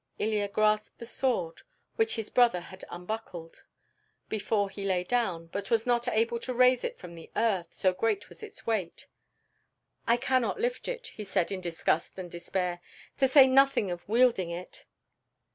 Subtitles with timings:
[0.17, 1.61] Ilya grasped the sword,
[1.95, 3.65] which his brother had unbuckled,
[4.29, 7.93] before he lay down, but was not able to raise it from the earth, so
[7.93, 9.05] great was its weight.
[10.07, 12.81] "I cannot lift it," he said in disgust and despair,
[13.19, 14.85] "to say nothing of wielding it."